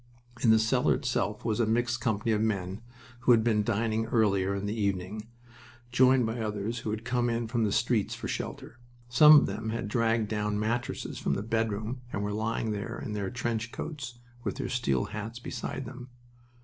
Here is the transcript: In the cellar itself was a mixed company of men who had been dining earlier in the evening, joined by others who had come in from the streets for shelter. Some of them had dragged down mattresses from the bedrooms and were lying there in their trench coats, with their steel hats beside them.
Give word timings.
In 0.41 0.49
the 0.49 0.57
cellar 0.57 0.95
itself 0.95 1.45
was 1.45 1.59
a 1.59 1.67
mixed 1.67 2.01
company 2.01 2.31
of 2.31 2.41
men 2.41 2.81
who 3.19 3.33
had 3.33 3.43
been 3.43 3.61
dining 3.61 4.07
earlier 4.07 4.55
in 4.55 4.65
the 4.65 4.73
evening, 4.73 5.27
joined 5.91 6.25
by 6.25 6.39
others 6.39 6.79
who 6.79 6.89
had 6.89 7.05
come 7.05 7.29
in 7.29 7.47
from 7.47 7.65
the 7.65 7.71
streets 7.71 8.15
for 8.15 8.27
shelter. 8.27 8.79
Some 9.09 9.35
of 9.35 9.45
them 9.45 9.69
had 9.69 9.87
dragged 9.87 10.27
down 10.27 10.57
mattresses 10.59 11.19
from 11.19 11.35
the 11.35 11.43
bedrooms 11.43 11.99
and 12.11 12.23
were 12.23 12.33
lying 12.33 12.71
there 12.71 12.97
in 12.97 13.13
their 13.13 13.29
trench 13.29 13.71
coats, 13.71 14.17
with 14.43 14.55
their 14.55 14.69
steel 14.69 15.03
hats 15.05 15.37
beside 15.37 15.85
them. 15.85 16.09